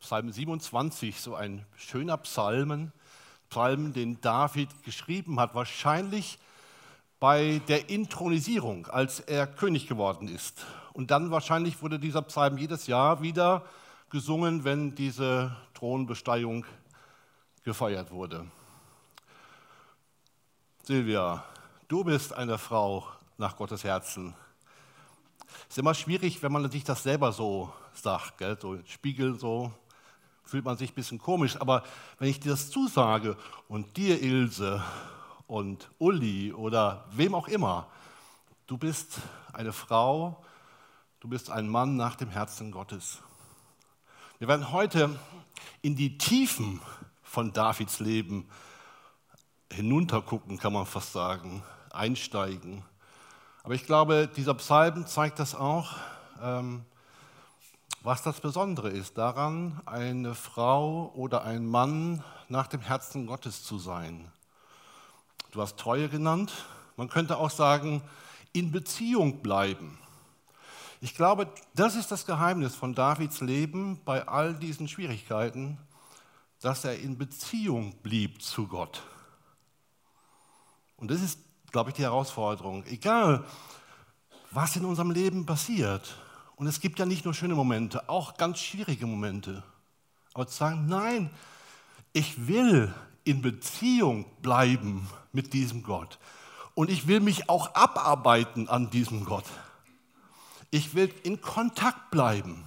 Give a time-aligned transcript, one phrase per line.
[0.00, 2.92] Psalm 27, so ein schöner Psalmen,
[3.48, 6.38] Psalm, den David geschrieben hat, wahrscheinlich
[7.18, 10.66] bei der Intronisierung, als er König geworden ist.
[10.92, 13.64] Und dann wahrscheinlich wurde dieser Psalm jedes Jahr wieder
[14.10, 16.64] gesungen, wenn diese Thronbesteigung
[17.64, 18.46] gefeiert wurde.
[20.82, 21.44] Silvia,
[21.88, 23.06] du bist eine Frau
[23.38, 24.34] nach Gottes Herzen.
[25.62, 28.56] Es ist immer schwierig, wenn man sich das selber so sagt, gell?
[28.60, 29.72] so Spiegel so,
[30.46, 31.60] fühlt man sich ein bisschen komisch.
[31.60, 31.82] Aber
[32.18, 33.36] wenn ich dir das zusage
[33.68, 34.82] und dir, Ilse,
[35.46, 37.86] und Uli oder wem auch immer,
[38.66, 39.20] du bist
[39.52, 40.44] eine Frau,
[41.20, 43.18] du bist ein Mann nach dem Herzen Gottes.
[44.38, 45.18] Wir werden heute
[45.82, 46.80] in die Tiefen
[47.22, 48.48] von Davids Leben
[49.72, 52.84] hinuntergucken, kann man fast sagen, einsteigen.
[53.62, 55.96] Aber ich glaube, dieser Psalm zeigt das auch,
[56.42, 56.84] ähm,
[58.06, 63.80] was das Besondere ist, daran eine Frau oder ein Mann nach dem Herzen Gottes zu
[63.80, 64.30] sein.
[65.50, 66.52] Du hast Treue genannt.
[66.96, 68.02] Man könnte auch sagen,
[68.52, 69.98] in Beziehung bleiben.
[71.00, 75.76] Ich glaube, das ist das Geheimnis von Davids Leben bei all diesen Schwierigkeiten,
[76.60, 79.02] dass er in Beziehung blieb zu Gott.
[80.96, 81.40] Und das ist,
[81.72, 82.84] glaube ich, die Herausforderung.
[82.86, 83.44] Egal,
[84.52, 86.16] was in unserem Leben passiert.
[86.56, 89.62] Und es gibt ja nicht nur schöne Momente, auch ganz schwierige Momente.
[90.32, 91.30] Aber zu sagen, nein,
[92.14, 92.92] ich will
[93.24, 96.18] in Beziehung bleiben mit diesem Gott.
[96.74, 99.44] Und ich will mich auch abarbeiten an diesem Gott.
[100.70, 102.66] Ich will in Kontakt bleiben.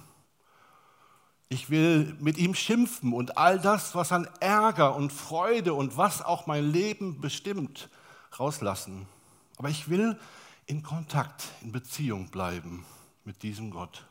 [1.48, 6.22] Ich will mit ihm schimpfen und all das, was an Ärger und Freude und was
[6.22, 7.88] auch mein Leben bestimmt,
[8.38, 9.06] rauslassen.
[9.56, 10.16] Aber ich will
[10.66, 12.84] in Kontakt, in Beziehung bleiben
[13.30, 14.04] mit diesem Gott.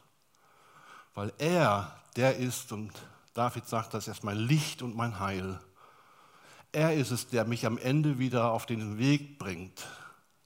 [1.14, 2.94] Weil er der ist, und
[3.34, 5.60] David sagt das, er ist mein Licht und mein Heil.
[6.72, 9.86] Er ist es, der mich am Ende wieder auf den Weg bringt,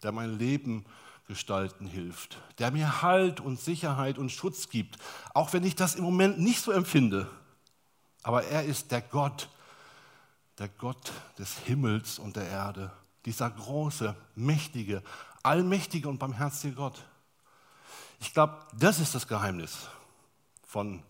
[0.02, 0.86] der mein Leben
[1.28, 4.98] gestalten hilft, der mir Halt und Sicherheit und Schutz gibt,
[5.36, 7.30] auch wenn ich das im Moment nicht so empfinde.
[8.24, 9.50] Aber er ist der Gott,
[10.58, 12.92] der Gott des Himmels und der Erde,
[13.26, 15.04] dieser große, mächtige,
[15.44, 17.04] allmächtige und barmherzige Gott.
[18.24, 19.90] Ich glaube, das ist das Geheimnis
[20.66, 21.04] von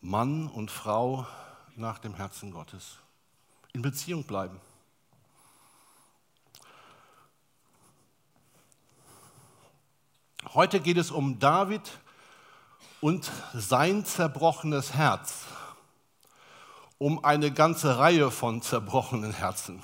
[0.00, 1.24] Mann und Frau
[1.76, 2.98] nach dem Herzen Gottes
[3.72, 4.60] in Beziehung bleiben.
[10.52, 12.00] Heute geht es um David
[13.00, 15.44] und sein zerbrochenes Herz,
[16.98, 19.80] um eine ganze Reihe von zerbrochenen Herzen.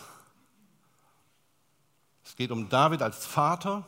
[2.24, 3.86] Es geht um David als Vater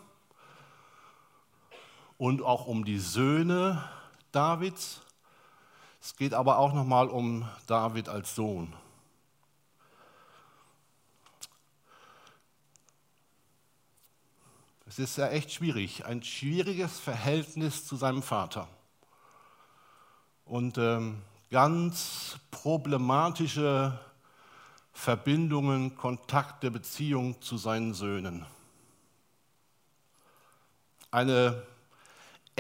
[2.20, 3.82] und auch um die Söhne
[4.30, 5.00] Davids.
[6.02, 8.74] Es geht aber auch nochmal um David als Sohn.
[14.86, 18.68] Es ist ja echt schwierig, ein schwieriges Verhältnis zu seinem Vater.
[20.44, 23.98] Und ähm, ganz problematische
[24.92, 28.44] Verbindungen, Kontakte, Beziehungen zu seinen Söhnen.
[31.10, 31.66] Eine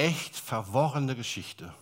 [0.00, 1.72] echt verworrene Geschichte.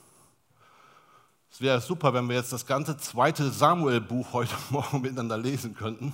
[1.50, 6.12] Es wäre super, wenn wir jetzt das ganze zweite Samuel-Buch heute Morgen miteinander lesen könnten,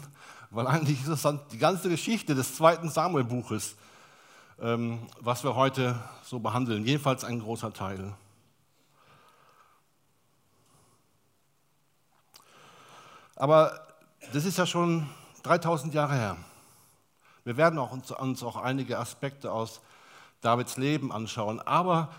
[0.51, 3.77] weil eigentlich ist es dann die ganze Geschichte des zweiten Samuel-Buches
[4.61, 6.85] ähm, was wir heute so behandeln.
[6.85, 8.15] Jedenfalls ein großer Teil.
[13.37, 13.81] Aber
[14.33, 15.09] das ist ja schon
[15.43, 16.37] 3000 Jahre her.
[17.45, 19.81] Wir werden auch uns, uns auch einige Aspekte aus
[20.45, 21.61] Davids Leben anschauen.
[21.61, 22.15] Aber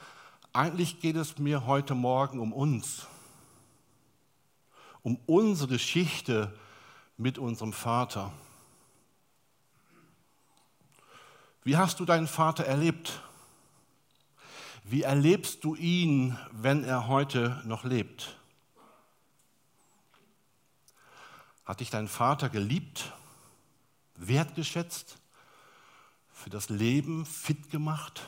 [0.52, 3.06] eigentlich geht es mir heute Morgen um uns,
[5.04, 6.58] um unsere Geschichte
[7.18, 8.32] mit unserem Vater.
[11.64, 13.22] Wie hast du deinen Vater erlebt?
[14.84, 18.38] Wie erlebst du ihn, wenn er heute noch lebt?
[21.66, 23.12] Hat dich dein Vater geliebt,
[24.16, 25.18] wertgeschätzt,
[26.36, 28.22] für das Leben fit gemacht?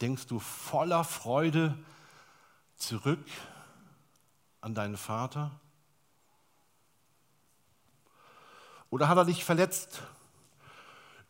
[0.00, 1.78] Denkst du voller Freude
[2.76, 3.24] zurück
[4.60, 5.52] an deinen Vater?
[8.90, 10.02] Oder hat er dich verletzt?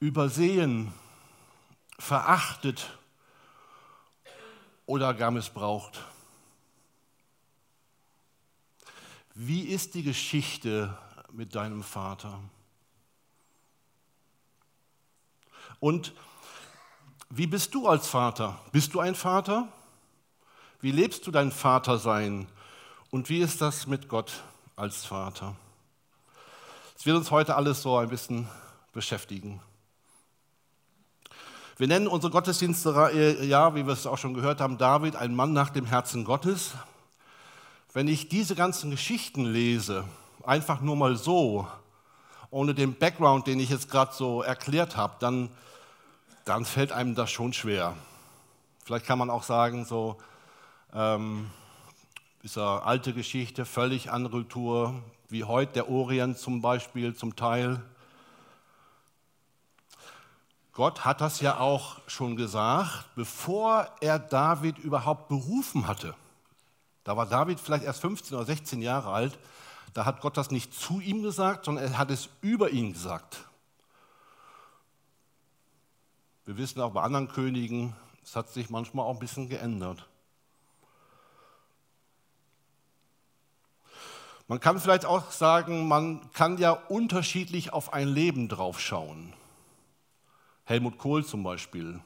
[0.01, 0.93] übersehen,
[1.99, 2.99] verachtet
[4.87, 6.03] oder gar missbraucht.
[9.35, 10.97] Wie ist die Geschichte
[11.31, 12.41] mit deinem Vater?
[15.81, 16.13] Und
[17.31, 18.59] wie bist du als Vater?
[18.71, 19.69] Bist du ein Vater?
[20.81, 22.47] Wie lebst du dein Vatersein?
[23.11, 24.43] Und wie ist das mit Gott
[24.77, 25.57] als Vater?
[26.95, 28.47] Das wird uns heute alles so ein bisschen
[28.93, 29.61] beschäftigen.
[31.79, 35.55] Wir nennen unsere Gottesdienste, ja, wie wir es auch schon gehört haben, David, ein Mann
[35.55, 36.73] nach dem Herzen Gottes.
[37.95, 40.05] Wenn ich diese ganzen Geschichten lese,
[40.45, 41.67] einfach nur mal so,
[42.51, 45.49] ohne den Background, den ich jetzt gerade so erklärt habe, dann,
[46.45, 47.97] dann fällt einem das schon schwer.
[48.85, 50.19] Vielleicht kann man auch sagen, so,
[50.93, 51.51] ähm,
[52.43, 54.95] ist eine alte Geschichte, völlig andere Kultur,
[55.29, 57.83] wie heute der Orient zum Beispiel zum Teil.
[60.73, 66.15] Gott hat das ja auch schon gesagt, bevor er David überhaupt berufen hatte.
[67.05, 69.39] Da war David vielleicht erst 15 oder 16 Jahre alt.
[69.93, 73.45] Da hat Gott das nicht zu ihm gesagt, sondern er hat es über ihn gesagt.
[76.51, 77.95] Wir wissen auch bei anderen Königen,
[78.25, 80.09] es hat sich manchmal auch ein bisschen geändert.
[84.49, 89.33] Man kann vielleicht auch sagen, man kann ja unterschiedlich auf ein Leben draufschauen.
[90.65, 92.01] Helmut Kohl zum Beispiel.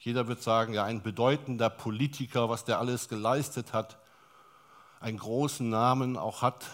[0.00, 3.98] Jeder wird sagen, ja, ein bedeutender Politiker, was der alles geleistet hat,
[4.98, 6.66] einen großen Namen auch hat.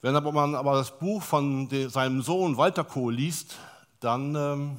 [0.00, 3.58] Wenn aber man aber das Buch von seinem Sohn Walter Kohl liest,
[4.04, 4.76] dann ähm,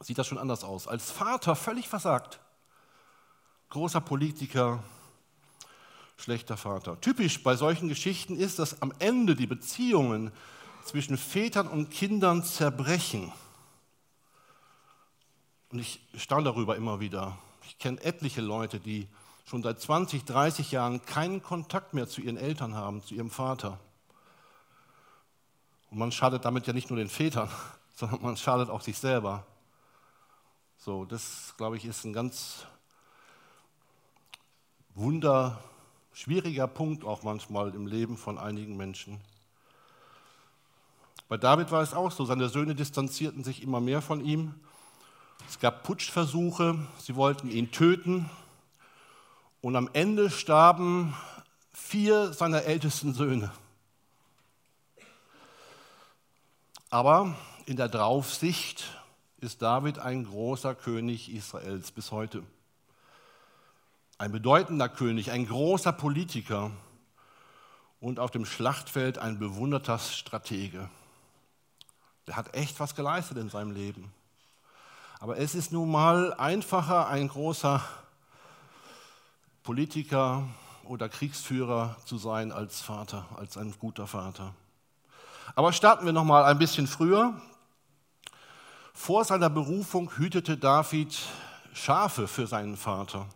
[0.00, 0.88] sieht das schon anders aus.
[0.88, 2.40] Als Vater völlig versagt.
[3.68, 4.82] Großer Politiker,
[6.16, 7.00] schlechter Vater.
[7.00, 10.32] Typisch bei solchen Geschichten ist, dass am Ende die Beziehungen
[10.84, 13.32] zwischen Vätern und Kindern zerbrechen.
[15.70, 17.38] Und ich staune darüber immer wieder.
[17.64, 19.06] Ich kenne etliche Leute, die
[19.44, 23.78] schon seit 20, 30 Jahren keinen Kontakt mehr zu ihren Eltern haben, zu ihrem Vater.
[25.90, 27.48] Und man schadet damit ja nicht nur den Vätern,
[28.00, 29.46] sondern man schadet auch sich selber.
[30.78, 32.64] So, das, glaube ich, ist ein ganz
[34.94, 35.62] wunder,
[36.14, 39.20] schwieriger Punkt auch manchmal im Leben von einigen Menschen.
[41.28, 44.54] Bei David war es auch so, seine Söhne distanzierten sich immer mehr von ihm.
[45.46, 48.30] Es gab Putschversuche, sie wollten ihn töten.
[49.60, 51.14] Und am Ende starben
[51.74, 53.52] vier seiner ältesten Söhne.
[56.88, 57.36] Aber
[57.70, 58.84] in der Draufsicht
[59.38, 62.42] ist David ein großer König Israels bis heute.
[64.18, 66.72] Ein bedeutender König, ein großer Politiker
[68.00, 70.90] und auf dem Schlachtfeld ein bewunderter Stratege.
[72.26, 74.12] Der hat echt was geleistet in seinem Leben.
[75.20, 77.80] Aber es ist nun mal einfacher, ein großer
[79.62, 80.42] Politiker
[80.82, 84.54] oder Kriegsführer zu sein als Vater, als ein guter Vater.
[85.54, 87.40] Aber starten wir noch mal ein bisschen früher.
[88.92, 91.18] Vor seiner Berufung hütete David
[91.72, 93.26] Schafe für seinen Vater.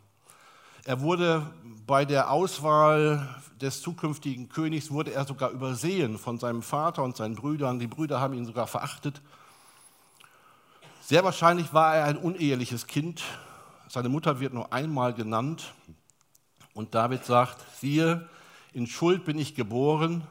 [0.85, 1.47] Er wurde
[1.87, 3.27] bei der Auswahl
[3.61, 7.79] des zukünftigen Königs wurde er sogar übersehen von seinem Vater und seinen Brüdern.
[7.79, 9.23] Die Brüder haben ihn sogar verachtet.
[11.01, 13.23] Sehr wahrscheinlich war er ein uneheliches Kind.
[13.89, 15.73] Seine Mutter wird nur einmal genannt.
[16.75, 18.29] Und David sagt, siehe,
[18.73, 20.27] in Schuld bin ich geboren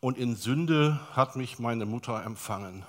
[0.00, 2.84] und in Sünde hat mich meine Mutter empfangen.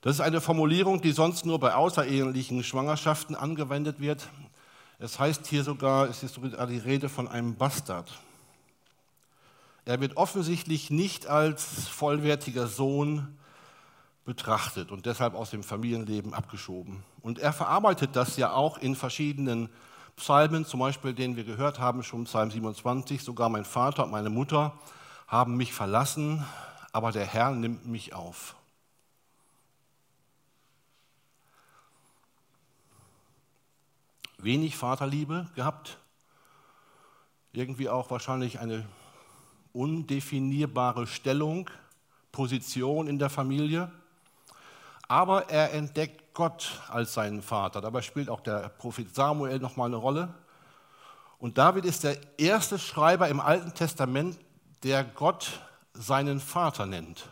[0.00, 4.28] Das ist eine Formulierung, die sonst nur bei außerehelichen Schwangerschaften angewendet wird.
[4.98, 8.12] Es heißt hier sogar, es ist sogar die Rede von einem Bastard.
[9.84, 13.36] Er wird offensichtlich nicht als vollwertiger Sohn
[14.24, 17.04] betrachtet und deshalb aus dem Familienleben abgeschoben.
[17.22, 19.68] Und er verarbeitet das ja auch in verschiedenen
[20.16, 24.30] Psalmen, zum Beispiel den wir gehört haben, schon Psalm 27, sogar mein Vater und meine
[24.30, 24.72] Mutter
[25.28, 26.44] haben mich verlassen,
[26.92, 28.55] aber der Herr nimmt mich auf.
[34.38, 35.98] Wenig Vaterliebe gehabt,
[37.52, 38.84] irgendwie auch wahrscheinlich eine
[39.72, 41.70] undefinierbare Stellung,
[42.32, 43.90] Position in der Familie.
[45.08, 47.80] Aber er entdeckt Gott als seinen Vater.
[47.80, 50.34] Dabei spielt auch der Prophet Samuel nochmal eine Rolle.
[51.38, 54.38] Und David ist der erste Schreiber im Alten Testament,
[54.82, 55.60] der Gott
[55.94, 57.28] seinen Vater nennt.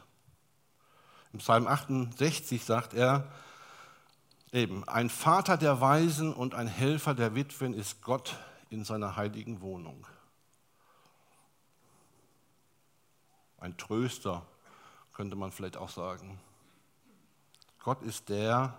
[1.33, 3.29] Im Psalm 68 sagt er,
[4.55, 8.39] Eben, ein Vater der Weisen und ein Helfer der Witwen ist Gott
[8.71, 10.07] in seiner heiligen Wohnung.
[13.59, 14.47] Ein Tröster,
[15.13, 16.39] könnte man vielleicht auch sagen.
[17.83, 18.79] Gott ist der,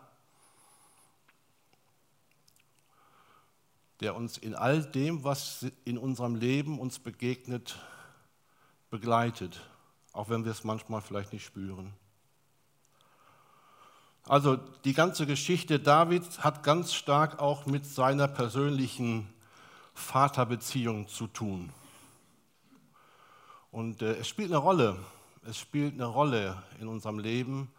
[3.99, 7.77] der uns in all dem, was in unserem Leben uns begegnet,
[8.89, 9.59] begleitet,
[10.13, 11.91] auch wenn wir es manchmal vielleicht nicht spüren.
[14.27, 19.31] Also die ganze Geschichte Davids hat ganz stark auch mit seiner persönlichen
[19.93, 21.71] Vaterbeziehung zu tun.
[23.69, 24.97] Und äh, es spielt eine Rolle,
[25.45, 27.71] es spielt eine Rolle in unserem Leben,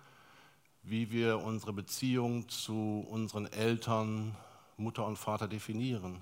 [0.84, 4.36] wie wir unsere Beziehung zu unseren Eltern,
[4.76, 6.20] Mutter und Vater definieren.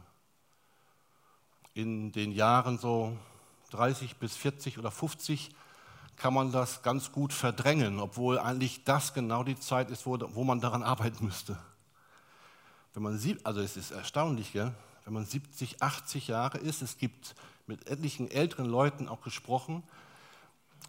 [1.75, 3.15] In den Jahren so
[3.73, 5.51] 30 bis 40 oder 50
[6.17, 10.45] kann man das ganz gut verdrängen, obwohl eigentlich das genau die Zeit ist, wo, wo
[10.45, 11.59] man daran arbeiten müsste.
[12.95, 14.73] Wenn man sieht, also es ist erstaunlich, gell?
[15.05, 17.35] wenn man 70, 80 Jahre ist, es gibt
[17.67, 19.83] mit etlichen älteren Leuten auch gesprochen,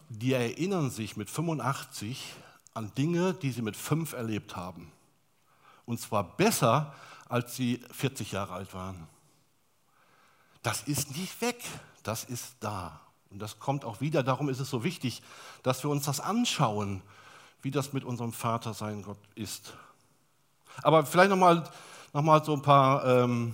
[0.10, 2.34] die erinnern sich mit 85
[2.74, 4.91] an Dinge, die sie mit fünf erlebt haben.
[5.86, 6.94] Und zwar besser,
[7.27, 9.08] als sie 40 Jahre alt waren.
[10.62, 11.63] Das ist nicht weg,
[12.03, 13.01] das ist da.
[13.36, 15.22] Und das kommt auch wieder, darum ist es so wichtig,
[15.62, 17.01] dass wir uns das anschauen,
[17.62, 19.74] wie das mit unserem Vater sein Gott ist.
[20.84, 21.70] Aber vielleicht nochmal
[22.13, 23.54] noch mal so ein paar ähm,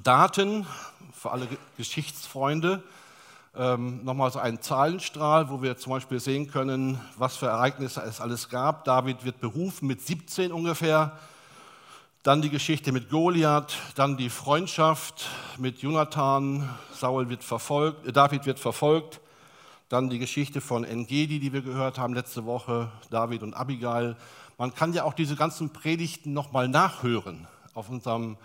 [0.00, 0.68] Daten
[1.12, 1.48] für alle
[1.78, 2.84] Geschichtsfreunde.
[3.56, 8.20] Ähm, nochmal so ein Zahlenstrahl, wo wir zum Beispiel sehen können, was für Ereignisse es
[8.20, 8.84] alles gab.
[8.84, 11.18] David wird berufen mit 17 ungefähr.
[12.22, 18.44] Dann die Geschichte mit Goliath, dann die Freundschaft mit Jonathan, Saul wird verfolgt, äh, David
[18.44, 19.22] wird verfolgt,
[19.88, 24.16] dann die Geschichte von Engedi, die wir gehört haben letzte Woche, David und Abigail.
[24.58, 28.36] Man kann ja auch diese ganzen Predigten nochmal nachhören auf, unserem,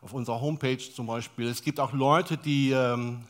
[0.00, 1.48] auf unserer Homepage zum Beispiel.
[1.48, 3.20] Es gibt auch Leute, die ähm,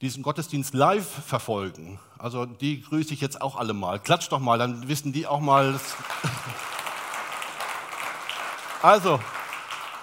[0.00, 1.98] diesen Gottesdienst live verfolgen.
[2.18, 3.98] Also die grüße ich jetzt auch alle mal.
[3.98, 5.80] Klatscht doch mal, dann wissen die auch mal.
[8.82, 9.20] also,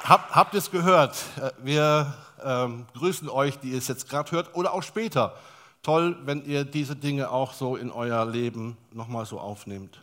[0.05, 1.17] hab, habt es gehört.
[1.57, 5.35] Wir ähm, grüßen euch, die es jetzt gerade hört oder auch später.
[5.83, 10.01] Toll, wenn ihr diese Dinge auch so in euer Leben nochmal so aufnehmt.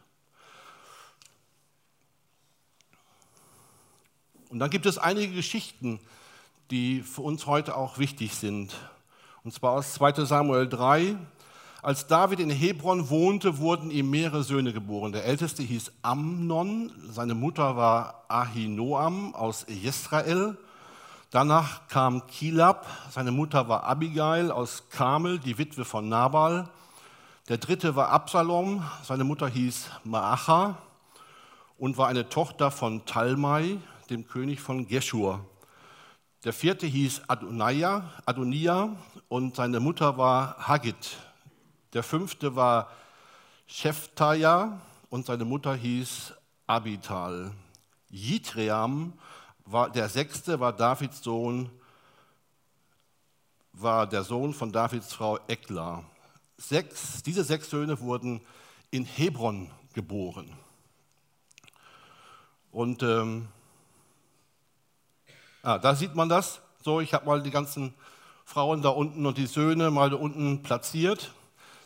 [4.51, 5.99] Und dann gibt es einige Geschichten,
[6.71, 8.75] die für uns heute auch wichtig sind.
[9.43, 11.17] Und zwar aus 2 Samuel 3.
[11.83, 15.13] Als David in Hebron wohnte, wurden ihm mehrere Söhne geboren.
[15.13, 20.57] Der älteste hieß Amnon, seine Mutter war Ahinoam aus Jesrael.
[21.31, 26.69] Danach kam Kilab, seine Mutter war Abigail aus Kamel, die Witwe von Nabal.
[27.49, 30.79] Der dritte war Absalom, seine Mutter hieß Maacha
[31.79, 33.79] und war eine Tochter von Talmai,
[34.09, 35.45] dem König von Geshur.
[36.45, 38.97] Der vierte hieß Adonia, Adonia
[39.29, 41.19] und seine Mutter war Hagit.
[41.97, 42.91] Der fünfte war
[43.67, 46.35] Shephtaja und seine Mutter hieß
[46.67, 47.53] Abital.
[48.11, 49.15] Jitream
[49.65, 51.71] war der sechste, war Davids Sohn,
[53.73, 56.05] war der Sohn von Davids Frau Ekla.
[56.59, 58.43] Sechs, diese sechs Söhne wurden
[58.91, 60.53] in Hebron geboren.
[62.73, 63.49] Und ähm,
[65.63, 66.61] Ah, da sieht man das.
[66.85, 67.95] So, ich habe mal die ganzen
[68.45, 71.33] Frauen da unten und die Söhne mal da unten platziert.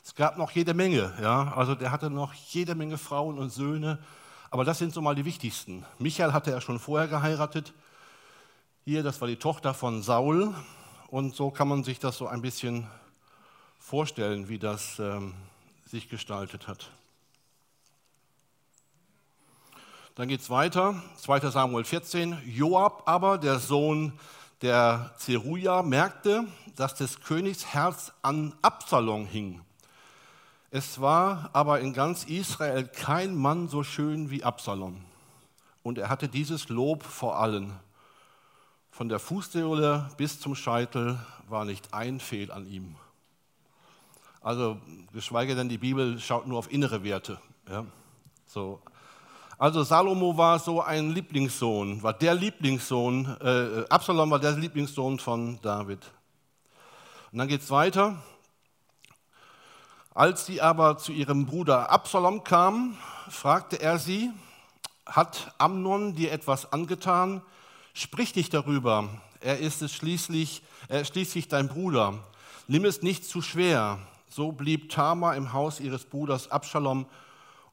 [0.02, 1.52] Es gab noch jede Menge, ja.
[1.54, 3.99] Also der hatte noch jede Menge Frauen und Söhne.
[4.50, 5.85] Aber das sind so mal die wichtigsten.
[5.99, 7.73] Michael hatte er schon vorher geheiratet.
[8.85, 10.54] Hier, das war die Tochter von Saul.
[11.09, 12.87] Und so kann man sich das so ein bisschen
[13.78, 15.35] vorstellen, wie das ähm,
[15.87, 16.90] sich gestaltet hat.
[20.14, 22.38] Dann geht es weiter, 2 Samuel 14.
[22.45, 24.12] Joab aber, der Sohn
[24.62, 26.45] der Zeruja, merkte,
[26.76, 29.61] dass des Königs Herz an Absalom hing.
[30.73, 35.00] Es war aber in ganz Israel kein Mann so schön wie Absalom.
[35.83, 37.73] Und er hatte dieses Lob vor allen.
[38.93, 42.95] Von der Fußsohle bis zum Scheitel war nicht ein Fehl an ihm.
[44.43, 44.79] Also,
[45.12, 47.41] geschweige denn, die Bibel schaut nur auf innere Werte.
[47.69, 47.85] Ja?
[48.47, 48.81] So,
[49.59, 55.59] also Salomo war so ein Lieblingssohn, war der Lieblingssohn, äh, Absalom war der Lieblingssohn von
[55.62, 55.99] David.
[57.33, 58.23] Und dann geht es weiter.
[60.12, 62.97] Als sie aber zu ihrem Bruder Absalom kam,
[63.29, 64.33] fragte er sie,
[65.07, 67.43] hat Amnon dir etwas angetan?
[67.95, 69.09] Sprich nicht darüber,
[69.40, 72.14] er ist es schließlich, er ist schließlich dein Bruder.
[72.67, 74.00] Nimm es nicht zu schwer.
[74.29, 77.07] So blieb Tamar im Haus ihres Bruders Absalom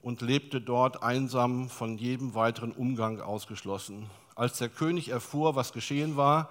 [0.03, 4.11] und lebte dort einsam von jedem weiteren Umgang ausgeschlossen.
[4.35, 6.49] Als der König erfuhr, was geschehen war,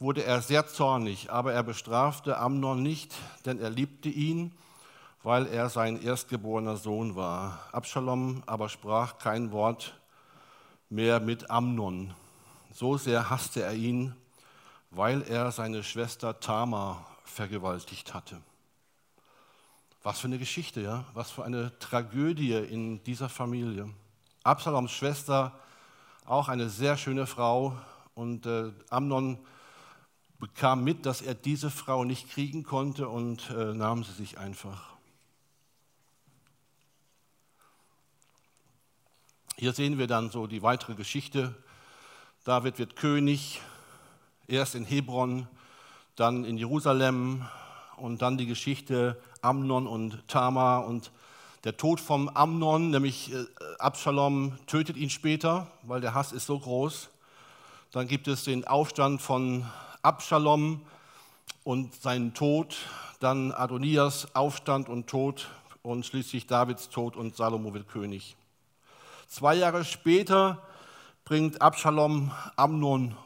[0.00, 4.50] wurde er sehr zornig, aber er bestrafte Amnon nicht, denn er liebte ihn,
[5.22, 7.60] weil er sein erstgeborener Sohn war.
[7.72, 10.00] Absalom aber sprach kein Wort
[10.88, 12.14] mehr mit Amnon.
[12.72, 14.14] So sehr hasste er ihn,
[14.90, 18.40] weil er seine Schwester Tamar vergewaltigt hatte.
[20.02, 21.04] Was für eine Geschichte, ja?
[21.12, 23.90] Was für eine Tragödie in dieser Familie.
[24.42, 25.52] Absaloms Schwester,
[26.24, 27.76] auch eine sehr schöne Frau.
[28.14, 29.38] Und äh, Amnon
[30.38, 34.99] bekam mit, dass er diese Frau nicht kriegen konnte und äh, nahm sie sich einfach.
[39.60, 41.54] Hier sehen wir dann so die weitere Geschichte.
[42.44, 43.60] David wird König,
[44.48, 45.46] erst in Hebron,
[46.16, 47.46] dann in Jerusalem
[47.98, 51.10] und dann die Geschichte Amnon und Tamar und
[51.64, 53.44] der Tod von Amnon, nämlich äh,
[53.78, 57.10] Absalom, tötet ihn später, weil der Hass ist so groß.
[57.92, 59.66] Dann gibt es den Aufstand von
[60.00, 60.80] Absalom
[61.64, 62.78] und seinen Tod,
[63.18, 65.50] dann Adonias Aufstand und Tod
[65.82, 68.36] und schließlich Davids Tod und Salomo wird König.
[69.30, 70.60] Zwei Jahre später
[71.24, 73.16] bringt Absalom Amnon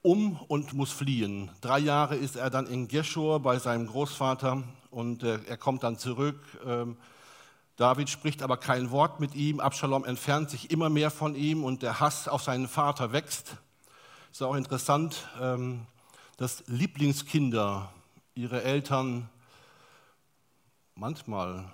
[0.00, 1.50] um und muss fliehen.
[1.60, 5.98] Drei Jahre ist er dann in Geshur bei seinem Großvater und äh, er kommt dann
[5.98, 6.38] zurück.
[6.64, 6.96] Ähm,
[7.74, 9.58] David spricht aber kein Wort mit ihm.
[9.58, 13.56] Absalom entfernt sich immer mehr von ihm und der Hass auf seinen Vater wächst.
[14.30, 15.88] Ist auch interessant, ähm,
[16.36, 17.92] dass Lieblingskinder
[18.36, 19.28] ihre Eltern
[20.94, 21.64] manchmal,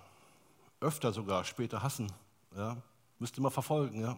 [0.80, 2.11] öfter sogar, später hassen.
[2.56, 2.78] Ja?
[3.23, 4.00] Müsste man verfolgen.
[4.00, 4.17] Ja?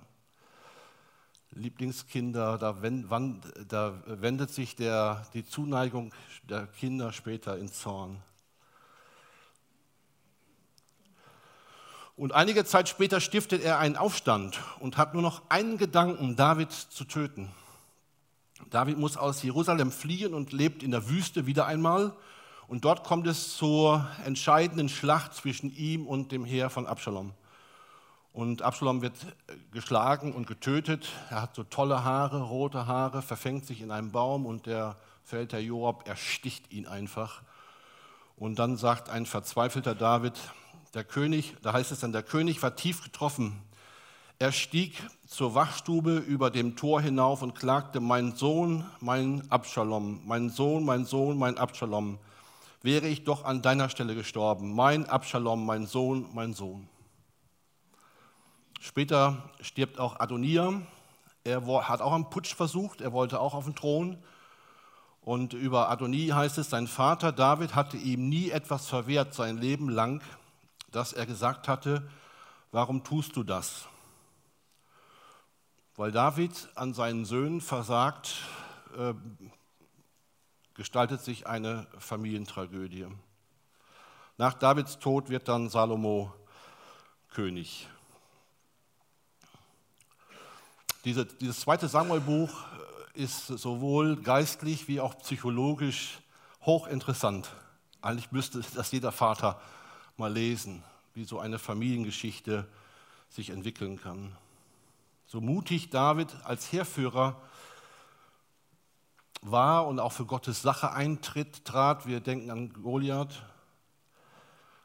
[1.50, 8.22] Lieblingskinder, da, wendet sich der, die Zuneigung der Kinder später in Zorn.
[12.16, 16.72] Und einige Zeit später stiftet er einen Aufstand und hat nur noch einen Gedanken, David
[16.72, 17.50] zu töten.
[18.70, 22.16] David muss aus Jerusalem fliehen und lebt in der Wüste wieder einmal.
[22.68, 27.34] Und dort kommt es zur entscheidenden Schlacht zwischen ihm und dem Heer von Absalom.
[28.34, 29.14] Und Absalom wird
[29.70, 31.06] geschlagen und getötet.
[31.30, 35.60] Er hat so tolle Haare, rote Haare, verfängt sich in einem Baum und der Feldherr
[35.60, 37.42] Joab ersticht ihn einfach.
[38.36, 40.34] Und dann sagt ein verzweifelter David,
[40.94, 43.62] der König, da heißt es dann, der König war tief getroffen.
[44.40, 50.50] Er stieg zur Wachstube über dem Tor hinauf und klagte, mein Sohn, mein Absalom, mein
[50.50, 52.18] Sohn, mein Sohn, mein Absalom,
[52.82, 56.88] wäre ich doch an deiner Stelle gestorben, mein Absalom, mein Sohn, mein Sohn.
[58.84, 60.82] Später stirbt auch Adonia.
[61.42, 64.22] Er hat auch einen Putsch versucht, er wollte auch auf den Thron.
[65.22, 69.88] Und über Adoni heißt es, sein Vater David hatte ihm nie etwas verwehrt sein Leben
[69.88, 70.22] lang,
[70.92, 72.06] dass er gesagt hatte,
[72.72, 73.88] warum tust du das?
[75.96, 78.34] Weil David an seinen Söhnen versagt,
[78.98, 79.14] äh,
[80.74, 83.06] gestaltet sich eine Familientragödie.
[84.36, 86.34] Nach Davids Tod wird dann Salomo
[87.30, 87.88] König.
[91.04, 92.50] Diese, dieses zweite Samuel-Buch
[93.14, 96.18] äh, ist sowohl geistlich wie auch psychologisch
[96.62, 97.52] hochinteressant.
[98.00, 99.60] Eigentlich müsste das jeder Vater
[100.16, 102.66] mal lesen, wie so eine Familiengeschichte
[103.28, 104.34] sich entwickeln kann.
[105.26, 107.38] So mutig David als Heerführer
[109.42, 113.42] war und auch für Gottes Sache eintritt, trat, wir denken an Goliath,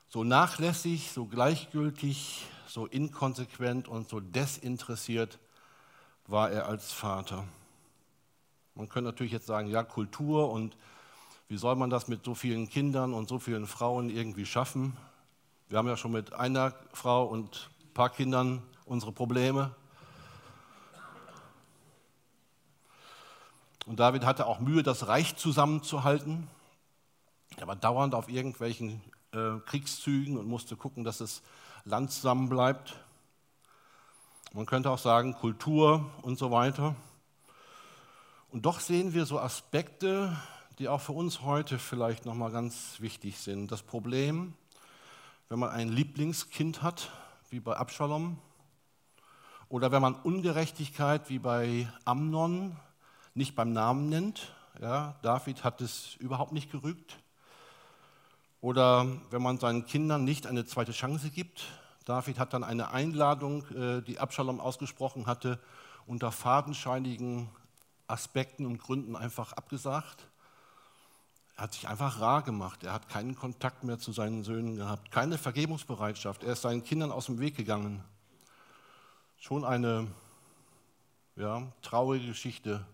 [0.10, 5.39] so nachlässig, so gleichgültig, so inkonsequent und so desinteressiert
[6.30, 7.44] war er als Vater.
[8.76, 10.78] Man könnte natürlich jetzt sagen, ja, Kultur und
[11.48, 14.96] wie soll man das mit so vielen Kindern und so vielen Frauen irgendwie schaffen?
[15.68, 19.76] Wir haben ja schon mit einer Frau und ein paar Kindern unsere Probleme.
[23.88, 26.48] Und David hatte auch Mühe, das Reich zusammenzuhalten.
[27.58, 29.02] Er war dauernd auf irgendwelchen
[29.34, 31.42] äh, Kriegszügen und musste gucken, dass das
[31.86, 32.96] Land zusammenbleibt.
[34.52, 36.96] Man könnte auch sagen Kultur und so weiter.
[38.50, 40.36] Und doch sehen wir so Aspekte,
[40.80, 43.72] die auch für uns heute vielleicht nochmal ganz wichtig sind.
[43.72, 44.56] Das Problem,
[45.50, 47.12] wenn man ein Lieblingskind hat,
[47.52, 48.40] wie bei Absalom,
[49.68, 52.76] oder wenn man Ungerechtigkeit wie bei Amnon
[53.36, 57.20] nicht beim Namen nennt, ja, David hat es überhaupt nicht gerügt,
[58.62, 61.68] oder wenn man seinen Kindern nicht eine zweite Chance gibt,
[62.06, 65.60] David hat dann eine Einladung, äh, die Absalom ausgesprochen hatte,
[66.06, 67.50] unter fadenscheinigen
[68.08, 70.28] Aspekten und Gründen einfach abgesagt.
[71.56, 72.84] Er hat sich einfach rar gemacht.
[72.84, 76.44] Er hat keinen Kontakt mehr zu seinen Söhnen gehabt, keine Vergebungsbereitschaft.
[76.44, 78.04] Er ist seinen Kindern aus dem Weg gegangen.
[79.38, 80.08] Schon eine
[81.36, 82.86] ja, traurige Geschichte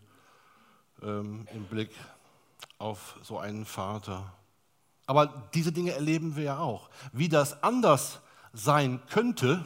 [1.02, 1.91] ähm, im Blick
[2.78, 4.34] auf so einen Vater.
[5.08, 6.89] Aber diese Dinge erleben wir ja auch.
[7.13, 8.20] Wie das anders
[8.56, 9.65] sein könnte,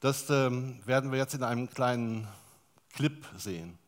[0.00, 2.26] das ähm, werden wir jetzt in einem kleinen
[2.94, 3.78] Clip sehen.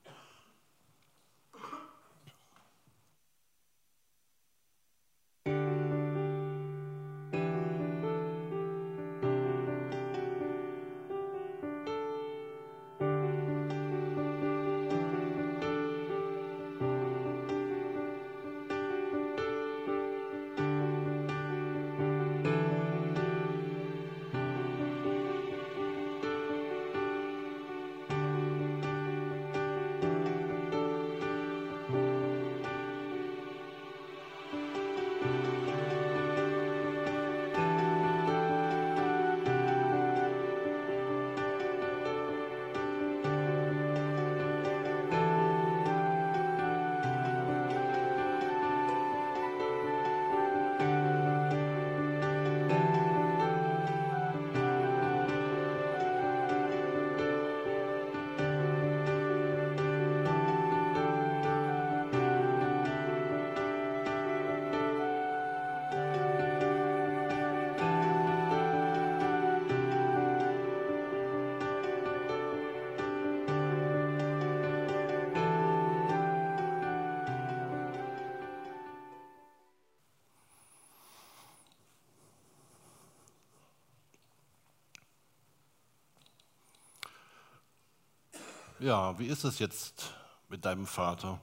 [88.80, 90.12] Ja, wie ist es jetzt
[90.48, 91.40] mit deinem Vater?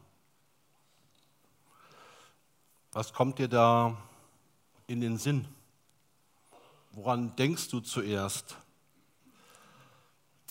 [2.91, 3.95] Was kommt dir da
[4.85, 5.47] in den Sinn?
[6.91, 8.57] Woran denkst du zuerst?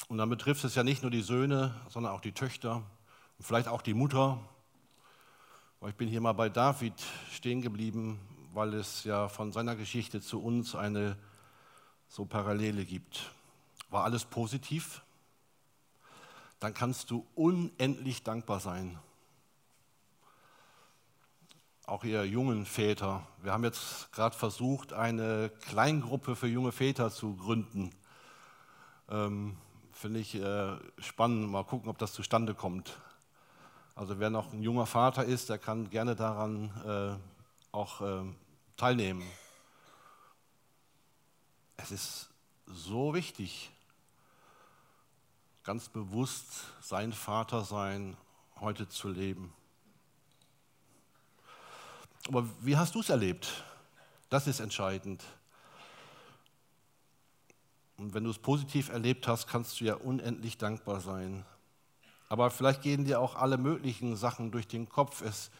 [0.08, 3.68] Und dann betrifft es ja nicht nur die Söhne, sondern auch die Töchter und vielleicht
[3.68, 4.38] auch die Mutter.
[5.86, 6.94] Ich bin hier mal bei David
[7.30, 8.18] stehen geblieben,
[8.54, 11.18] weil es ja von seiner Geschichte zu uns eine
[12.08, 13.30] so Parallele gibt.
[13.90, 15.02] War alles positiv?
[16.60, 18.98] Dann kannst du unendlich dankbar sein
[21.90, 23.26] auch ihr jungen Väter.
[23.42, 27.90] Wir haben jetzt gerade versucht, eine Kleingruppe für junge Väter zu gründen.
[29.10, 29.56] Ähm,
[29.92, 31.50] Finde ich äh, spannend.
[31.50, 32.96] Mal gucken, ob das zustande kommt.
[33.96, 38.22] Also wer noch ein junger Vater ist, der kann gerne daran äh, auch äh,
[38.76, 39.24] teilnehmen.
[41.76, 42.30] Es ist
[42.66, 43.72] so wichtig,
[45.70, 48.16] ganz bewusst sein Vater sein
[48.58, 49.52] heute zu leben.
[52.26, 53.62] Aber wie hast du es erlebt?
[54.30, 55.22] Das ist entscheidend.
[57.98, 61.46] Und wenn du es positiv erlebt hast, kannst du ja unendlich dankbar sein.
[62.28, 65.22] Aber vielleicht gehen dir auch alle möglichen Sachen durch den Kopf.
[65.22, 65.52] Es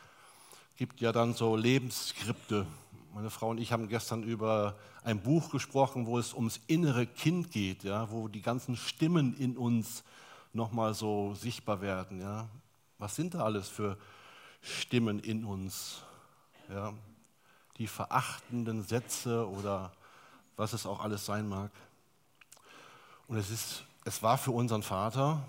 [0.75, 2.66] gibt ja dann so Lebensskripte.
[3.12, 7.51] Meine Frau und ich haben gestern über ein Buch gesprochen, wo es ums innere Kind
[7.51, 10.05] geht, ja, wo die ganzen Stimmen in uns
[10.53, 12.20] nochmal so sichtbar werden.
[12.20, 12.49] Ja.
[12.99, 13.99] Was sind da alles für
[14.62, 16.03] Stimmen in uns?
[16.70, 16.92] ja,
[17.79, 19.92] die verachtenden Sätze oder
[20.57, 21.70] was es auch alles sein mag.
[23.27, 25.42] Und es, ist, es war für unseren Vater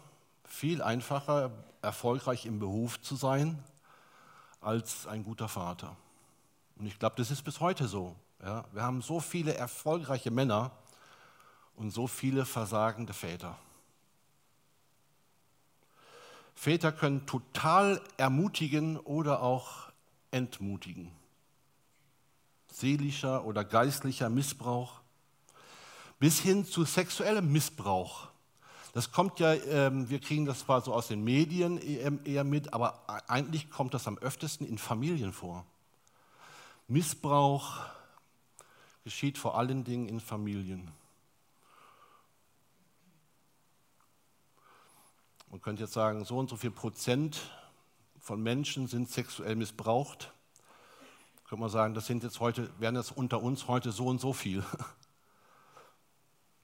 [0.45, 3.62] viel einfacher, erfolgreich im Beruf zu sein,
[4.62, 5.95] als ein guter Vater.
[6.82, 8.15] Und ich glaube, das ist bis heute so.
[8.44, 8.65] Ja.
[8.72, 10.72] Wir haben so viele erfolgreiche Männer
[11.76, 13.56] und so viele versagende Väter.
[16.56, 19.91] Väter können total ermutigen oder auch
[20.32, 21.12] entmutigen.
[22.74, 25.02] Seelischer oder geistlicher Missbrauch
[26.17, 28.28] bis hin zu sexuellem Missbrauch.
[28.94, 33.08] Das kommt ja, ähm, wir kriegen das zwar so aus den Medien eher mit, aber
[33.30, 35.67] eigentlich kommt das am öftesten in Familien vor.
[36.91, 37.80] Missbrauch
[39.06, 40.91] geschieht vor allen Dingen in Familien.
[45.49, 47.39] Man könnte jetzt sagen, so und so viel Prozent
[48.19, 50.34] von Menschen sind sexuell missbraucht.
[51.45, 54.34] Könnte man sagen, das sind jetzt heute, wären jetzt unter uns heute so und so
[54.34, 54.63] viel.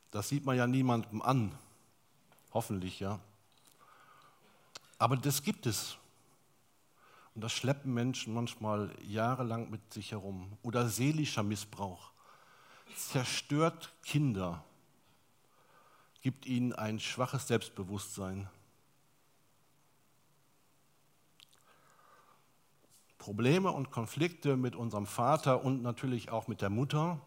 [0.10, 1.58] Das sieht man ja niemandem an.
[2.54, 3.20] Hoffentlich, ja.
[4.98, 5.98] Aber das gibt es.
[7.38, 10.58] Und das schleppen Menschen manchmal jahrelang mit sich herum.
[10.64, 12.10] Oder seelischer Missbrauch.
[12.96, 14.64] Zerstört Kinder.
[16.24, 18.50] Gibt ihnen ein schwaches Selbstbewusstsein.
[23.20, 27.22] Probleme und Konflikte mit unserem Vater und natürlich auch mit der Mutter,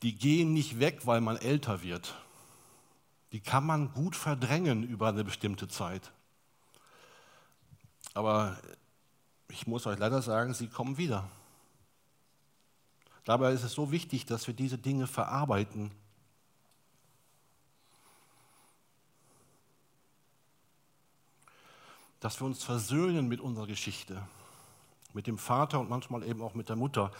[0.00, 2.14] die gehen nicht weg, weil man älter wird.
[3.32, 6.12] Die kann man gut verdrängen über eine bestimmte Zeit.
[8.14, 8.56] Aber
[9.48, 11.28] ich muss euch leider sagen, sie kommen wieder.
[13.24, 15.90] Dabei ist es so wichtig, dass wir diese Dinge verarbeiten.
[22.20, 24.22] Dass wir uns versöhnen mit unserer Geschichte
[25.16, 27.10] mit dem Vater und manchmal eben auch mit der Mutter.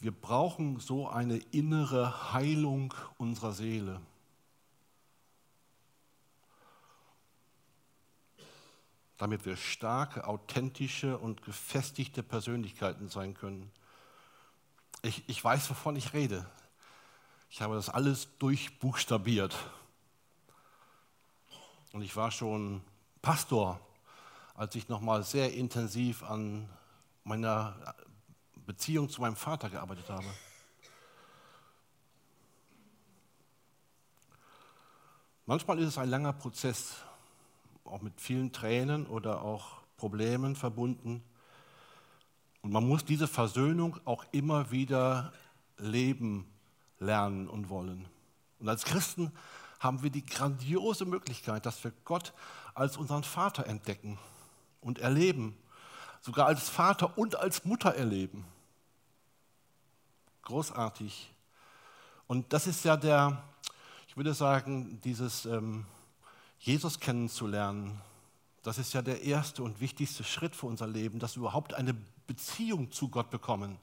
[0.00, 4.00] Wir brauchen so eine innere Heilung unserer Seele.
[9.18, 13.70] Damit wir starke, authentische und gefestigte Persönlichkeiten sein können.
[15.02, 16.46] Ich, ich weiß, wovon ich rede.
[17.50, 19.54] Ich habe das alles durchbuchstabiert.
[21.92, 22.82] Und ich war schon
[23.22, 23.80] Pastor,
[24.54, 26.68] als ich nochmal sehr intensiv an
[27.22, 27.94] meiner
[28.66, 30.26] Beziehung zu meinem Vater gearbeitet habe.
[35.46, 36.96] Manchmal ist es ein langer Prozess,
[37.84, 41.22] auch mit vielen Tränen oder auch Problemen verbunden.
[42.62, 45.32] Und man muss diese Versöhnung auch immer wieder
[45.78, 46.46] leben,
[46.98, 48.06] lernen und wollen.
[48.58, 49.32] Und als Christen
[49.80, 52.32] haben wir die grandiose Möglichkeit, dass wir Gott
[52.74, 54.18] als unseren Vater entdecken
[54.80, 55.56] und erleben
[56.24, 58.46] sogar als Vater und als Mutter erleben.
[60.42, 61.30] Großartig.
[62.26, 63.42] Und das ist ja der,
[64.08, 65.84] ich würde sagen, dieses ähm,
[66.64, 68.00] Jesus kennenzulernen,
[68.62, 71.94] das ist ja der erste und wichtigste Schritt für unser Leben, dass wir überhaupt eine
[72.26, 73.78] Beziehung zu Gott bekommen.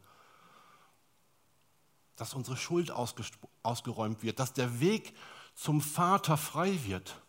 [2.16, 5.16] Dass unsere Schuld ausgeräumt wird, dass der Weg
[5.54, 7.22] zum Vater frei wird.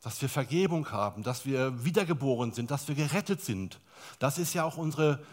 [0.00, 3.78] dass wir Vergebung haben, dass wir wiedergeboren sind, dass wir gerettet sind.
[4.18, 5.24] Das ist ja auch unsere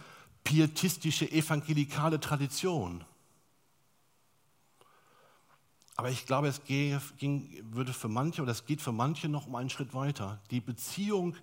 [0.44, 3.04] pietistische evangelikale Tradition.
[6.00, 9.56] Aber ich glaube, es ging, würde für manche oder es geht für manche noch um
[9.56, 10.40] einen Schritt weiter.
[10.50, 11.36] Die Beziehung,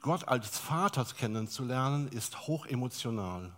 [0.00, 3.50] Gott als Vater kennenzulernen, ist hoch emotional.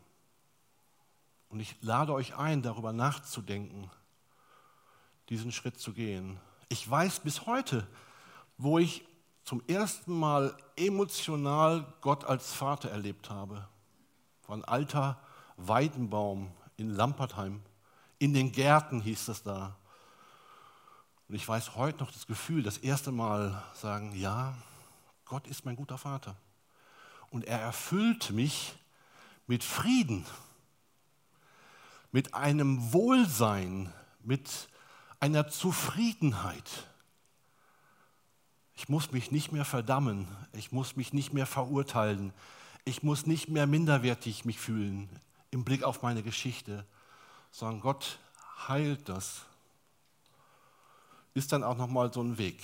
[1.50, 3.90] Und ich lade euch ein, darüber nachzudenken,
[5.28, 6.40] diesen Schritt zu gehen.
[6.70, 7.86] Ich weiß bis heute,
[8.56, 9.04] wo ich
[9.44, 13.68] zum ersten Mal emotional Gott als Vater erlebt habe.
[14.46, 15.20] War ein alter
[15.58, 17.60] Weidenbaum in Lampertheim.
[18.22, 19.76] In den Gärten hieß es da.
[21.28, 24.54] Und ich weiß heute noch das Gefühl, das erste Mal sagen, ja,
[25.24, 26.36] Gott ist mein guter Vater.
[27.30, 28.74] Und er erfüllt mich
[29.48, 30.24] mit Frieden,
[32.12, 34.68] mit einem Wohlsein, mit
[35.18, 36.86] einer Zufriedenheit.
[38.76, 42.32] Ich muss mich nicht mehr verdammen, ich muss mich nicht mehr verurteilen,
[42.84, 45.08] ich muss nicht mehr minderwertig mich fühlen
[45.50, 46.86] im Blick auf meine Geschichte,
[47.52, 48.18] sondern Gott
[48.66, 49.42] heilt das.
[51.34, 52.62] Ist dann auch nochmal so ein Weg.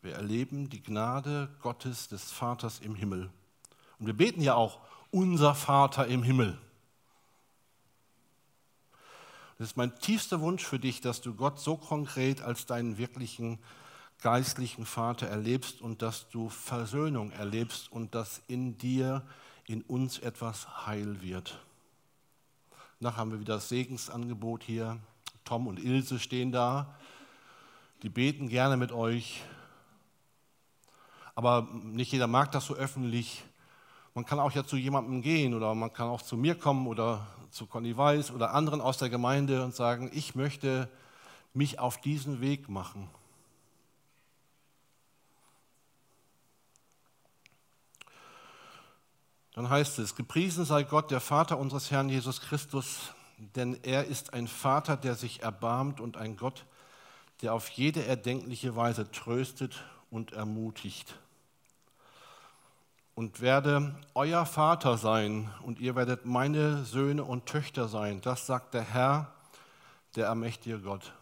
[0.00, 3.30] Wir erleben die Gnade Gottes des Vaters im Himmel.
[4.00, 4.80] Und wir beten ja auch,
[5.12, 6.58] unser Vater im Himmel.
[9.58, 13.60] Das ist mein tiefster Wunsch für dich, dass du Gott so konkret als deinen wirklichen
[14.22, 19.22] geistlichen Vater erlebst und dass du Versöhnung erlebst und dass in dir
[19.66, 21.58] in uns etwas heil wird.
[23.00, 24.98] Nach haben wir wieder das Segensangebot hier.
[25.44, 26.94] Tom und Ilse stehen da.
[28.02, 29.42] Die beten gerne mit euch.
[31.34, 33.42] Aber nicht jeder mag das so öffentlich.
[34.14, 37.26] Man kann auch ja zu jemandem gehen oder man kann auch zu mir kommen oder
[37.50, 40.88] zu Conny Weiß oder anderen aus der Gemeinde und sagen, ich möchte
[41.54, 43.08] mich auf diesen Weg machen.
[49.54, 53.12] Dann heißt es, gepriesen sei Gott, der Vater unseres Herrn Jesus Christus,
[53.54, 56.64] denn er ist ein Vater, der sich erbarmt und ein Gott,
[57.42, 61.18] der auf jede erdenkliche Weise tröstet und ermutigt.
[63.14, 68.22] Und werde euer Vater sein und ihr werdet meine Söhne und Töchter sein.
[68.22, 69.32] Das sagt der Herr,
[70.16, 71.12] der allmächtige Gott.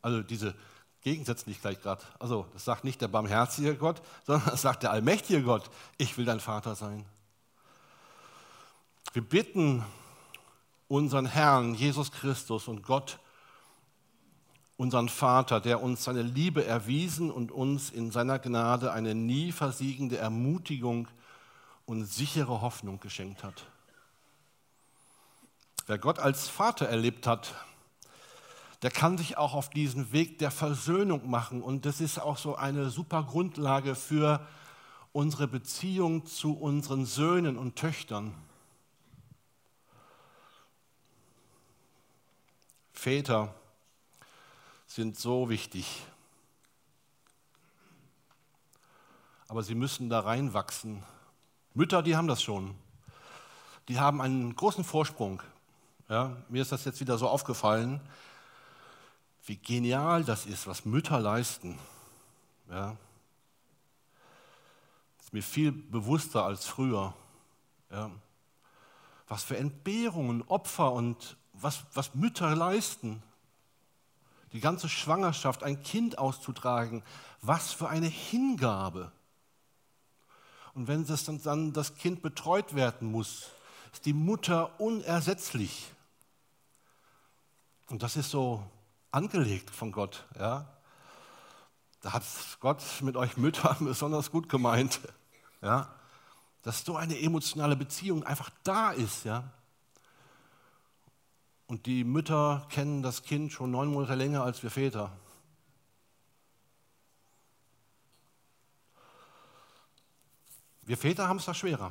[0.00, 0.54] Also diese
[1.02, 2.02] Gegensätze nicht gleich gerade.
[2.18, 5.68] Also das sagt nicht der barmherzige Gott, sondern das sagt der allmächtige Gott.
[5.98, 7.04] Ich will dein Vater sein.
[9.14, 9.84] Wir bitten
[10.88, 13.20] unseren Herrn Jesus Christus und Gott,
[14.76, 20.18] unseren Vater, der uns seine Liebe erwiesen und uns in seiner Gnade eine nie versiegende
[20.18, 21.06] Ermutigung
[21.86, 23.66] und sichere Hoffnung geschenkt hat.
[25.86, 27.54] Wer Gott als Vater erlebt hat,
[28.82, 31.62] der kann sich auch auf diesen Weg der Versöhnung machen.
[31.62, 34.44] Und das ist auch so eine super Grundlage für
[35.12, 38.34] unsere Beziehung zu unseren Söhnen und Töchtern.
[43.04, 43.54] Väter
[44.86, 46.06] sind so wichtig.
[49.46, 51.02] Aber sie müssen da reinwachsen.
[51.74, 52.74] Mütter, die haben das schon.
[53.88, 55.42] Die haben einen großen Vorsprung.
[56.08, 58.00] Ja, mir ist das jetzt wieder so aufgefallen,
[59.44, 61.78] wie genial das ist, was Mütter leisten.
[62.70, 62.96] Ja.
[65.20, 67.12] Ist mir viel bewusster als früher.
[67.90, 68.10] Ja.
[69.28, 73.22] Was für Entbehrungen, Opfer und was, was Mütter leisten.
[74.52, 77.02] Die ganze Schwangerschaft, ein Kind auszutragen,
[77.42, 79.10] was für eine Hingabe.
[80.74, 83.50] Und wenn das dann, dann das Kind betreut werden muss,
[83.92, 85.90] ist die Mutter unersetzlich.
[87.88, 88.62] Und das ist so
[89.10, 90.24] angelegt von Gott.
[90.38, 90.66] Ja?
[92.00, 92.24] Da hat
[92.60, 95.00] Gott mit euch Müttern besonders gut gemeint.
[95.62, 95.94] Ja?
[96.62, 99.24] Dass so eine emotionale Beziehung einfach da ist.
[99.24, 99.44] Ja?
[101.74, 105.10] Und die Mütter kennen das Kind schon neun Monate länger als wir Väter.
[110.82, 111.90] Wir Väter haben es da schwerer.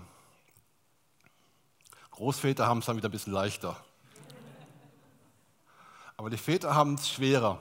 [2.11, 3.75] Großväter haben es dann wieder ein bisschen leichter.
[6.15, 7.59] Aber die Väter haben es schwerer.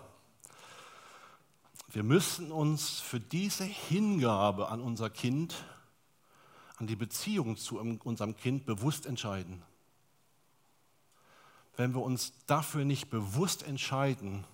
[1.89, 5.65] Wir müssen uns für diese Hingabe an unser Kind,
[6.77, 9.65] an die Beziehung zu unserem Kind bewusst entscheiden
[11.77, 14.45] wenn wir uns dafür nicht bewusst entscheiden,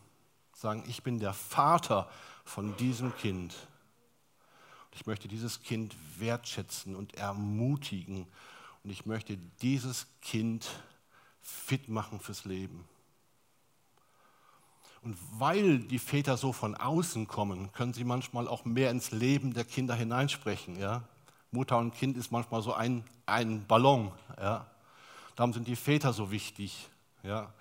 [0.54, 2.08] sagen, ich bin der Vater
[2.44, 3.54] von diesem Kind.
[4.92, 8.26] Ich möchte dieses Kind wertschätzen und ermutigen
[8.82, 10.68] und ich möchte dieses Kind
[11.40, 12.84] fit machen fürs Leben.
[15.02, 19.54] Und weil die Väter so von außen kommen, können sie manchmal auch mehr ins Leben
[19.54, 20.76] der Kinder hineinsprechen.
[20.78, 21.04] Ja?
[21.50, 24.10] Mutter und Kind ist manchmal so ein, ein Ballon.
[24.36, 24.66] Ja?
[25.36, 26.88] Darum sind die Väter so wichtig.
[27.22, 27.52] Ja?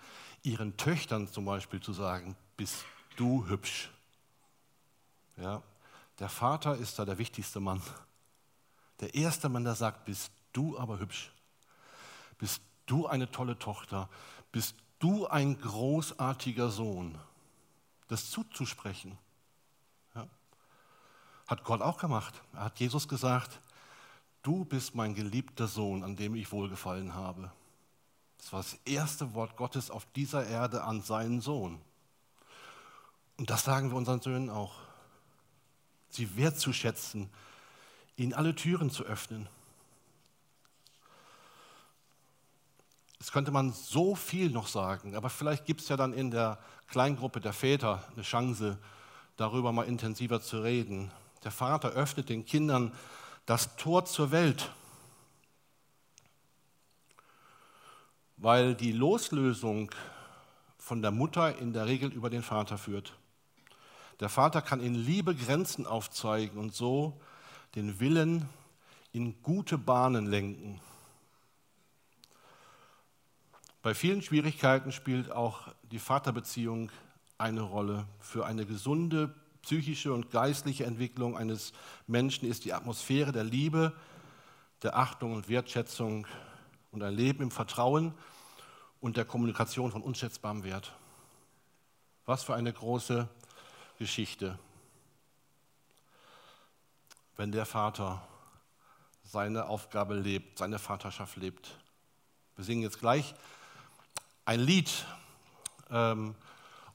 [0.43, 3.89] Ihren Töchtern zum Beispiel zu sagen, bist du hübsch.
[5.37, 5.61] Ja?
[6.19, 7.81] Der Vater ist da der wichtigste Mann.
[8.99, 11.31] Der erste Mann, der sagt, bist du aber hübsch.
[12.39, 14.09] Bist du eine tolle Tochter.
[14.51, 17.17] Bist du ein großartiger Sohn.
[18.07, 19.17] Das zuzusprechen.
[20.15, 20.27] Ja?
[21.47, 22.41] Hat Gott auch gemacht.
[22.53, 23.59] Er hat Jesus gesagt,
[24.41, 27.51] du bist mein geliebter Sohn, an dem ich wohlgefallen habe.
[28.37, 31.81] Das war das erste Wort Gottes auf dieser Erde an seinen Sohn.
[33.37, 34.73] Und das sagen wir unseren Söhnen auch.
[36.09, 37.29] Sie wertzuschätzen,
[38.15, 39.47] ihnen alle Türen zu öffnen.
[43.19, 46.59] Es könnte man so viel noch sagen, aber vielleicht gibt es ja dann in der
[46.87, 48.77] Kleingruppe der Väter eine Chance,
[49.35, 51.11] darüber mal intensiver zu reden.
[51.43, 52.93] Der Vater öffnet den Kindern
[53.45, 54.71] das Tor zur Welt,
[58.37, 59.91] weil die Loslösung
[60.77, 63.13] von der Mutter in der Regel über den Vater führt.
[64.19, 67.19] Der Vater kann in Liebe Grenzen aufzeigen und so
[67.75, 68.47] den Willen
[69.11, 70.79] in gute Bahnen lenken.
[73.81, 76.91] Bei vielen Schwierigkeiten spielt auch die Vaterbeziehung
[77.37, 78.07] eine Rolle.
[78.19, 81.73] Für eine gesunde psychische und geistliche Entwicklung eines
[82.05, 83.93] Menschen ist die Atmosphäre der Liebe,
[84.83, 86.27] der Achtung und Wertschätzung
[86.97, 88.11] und ein Leben im Vertrauen
[89.01, 90.93] und der Kommunikation von unschätzbarem Wert.
[92.25, 93.27] Was für eine große
[93.99, 94.57] Geschichte,
[97.35, 98.27] wenn der Vater
[99.23, 101.77] seine Aufgabe lebt, seine Vaterschaft lebt.
[102.55, 103.35] Wir singen jetzt gleich
[104.45, 105.05] ein Lied
[105.91, 106.33] ähm,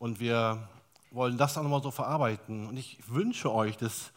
[0.01, 0.69] und wir
[1.13, 2.67] wollen das dann nochmal so verarbeiten.
[2.67, 4.11] Und ich wünsche euch, dass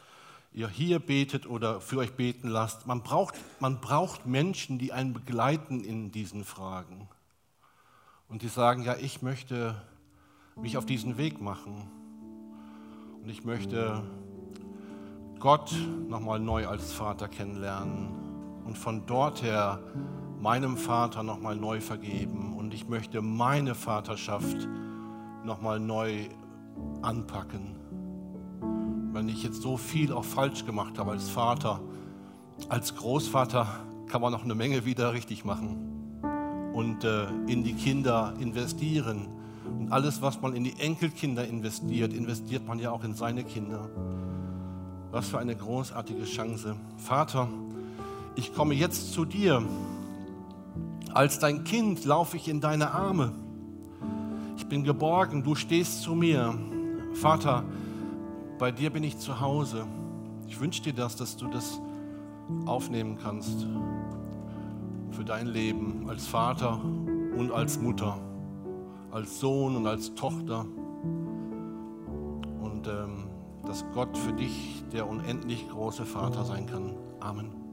[0.55, 2.87] ihr hier betet oder für euch beten lasst.
[2.87, 7.09] Man braucht, man braucht Menschen, die einen begleiten in diesen Fragen.
[8.29, 9.75] Und die sagen, ja, ich möchte
[10.55, 11.91] mich auf diesen Weg machen.
[13.21, 14.01] Und ich möchte
[15.39, 15.75] Gott
[16.07, 19.79] nochmal neu als Vater kennenlernen und von dort her
[20.39, 22.55] meinem Vater nochmal neu vergeben.
[22.55, 24.69] Und ich möchte meine Vaterschaft
[25.43, 26.29] nochmal neu
[27.01, 27.84] anpacken.
[29.15, 31.79] Wenn ich jetzt so viel auch falsch gemacht habe als Vater,
[32.67, 33.65] als Großvater
[34.09, 36.19] kann man noch eine Menge wieder richtig machen
[36.73, 39.29] und äh, in die Kinder investieren
[39.79, 43.89] und alles, was man in die Enkelkinder investiert, investiert man ja auch in seine Kinder.
[45.11, 46.75] Was für eine großartige Chance.
[46.97, 47.47] Vater,
[48.35, 49.63] ich komme jetzt zu dir.
[51.13, 53.31] Als dein Kind laufe ich in deine Arme.
[54.57, 56.59] Ich bin geborgen, du stehst zu mir.
[57.13, 57.63] Vater,
[58.57, 59.85] bei dir bin ich zu Hause.
[60.47, 61.81] Ich wünsche dir das, dass du das
[62.65, 63.67] aufnehmen kannst
[65.11, 68.19] für dein Leben als Vater und als Mutter
[69.15, 70.65] als Sohn und als Tochter.
[72.61, 73.29] Und ähm,
[73.65, 76.93] dass Gott für dich der unendlich große Vater sein kann.
[77.21, 77.64] Amen.